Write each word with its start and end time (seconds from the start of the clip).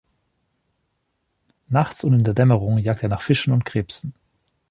Nachts 1.67 2.03
und 2.03 2.13
in 2.15 2.23
der 2.23 2.33
Dämmerung 2.33 2.79
jagt 2.79 3.03
er 3.03 3.09
nach 3.09 3.21
Fischen 3.21 3.53
und 3.53 3.65
Krebsen. 3.65 4.15